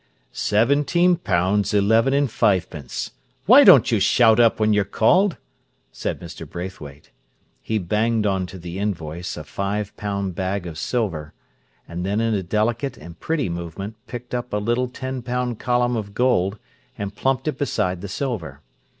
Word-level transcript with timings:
"Seventeen 0.31 1.15
pounds 1.15 1.75
eleven 1.75 2.11
and 2.11 2.27
fivepence. 2.27 3.11
Why 3.45 3.63
don't 3.63 3.91
you 3.91 3.99
shout 3.99 4.39
up 4.39 4.59
when 4.59 4.73
you're 4.73 4.83
called?" 4.83 5.37
said 5.91 6.19
Mr. 6.19 6.49
Braithwaite. 6.49 7.11
He 7.61 7.77
banged 7.77 8.25
on 8.25 8.47
to 8.47 8.57
the 8.57 8.79
invoice 8.79 9.37
a 9.37 9.43
five 9.43 9.95
pound 9.97 10.33
bag 10.33 10.65
of 10.65 10.79
silver, 10.79 11.35
then 11.87 12.19
in 12.19 12.33
a 12.33 12.41
delicate 12.41 12.97
and 12.97 13.19
pretty 13.19 13.47
movement, 13.47 13.95
picked 14.07 14.33
up 14.33 14.53
a 14.53 14.57
little 14.57 14.87
ten 14.87 15.21
pound 15.21 15.59
column 15.59 15.95
of 15.95 16.15
gold, 16.15 16.57
and 16.97 17.15
plumped 17.15 17.47
it 17.47 17.59
beside 17.59 18.01
the 18.01 18.07
silver. 18.09 18.61